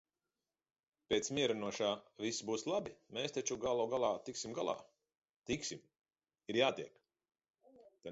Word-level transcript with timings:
Pēc 1.13 1.27
mierinošā 1.39 1.89
"viss 2.23 2.39
būs 2.47 2.63
labi, 2.71 2.93
mēs 3.17 3.35
taču 3.35 3.57
galu 3.65 3.85
galā 3.91 4.09
tiksim 4.31 4.55
galā". 4.61 4.75
Tiksim. 5.51 5.85
Ir 6.55 6.59
jātiek. 6.63 6.97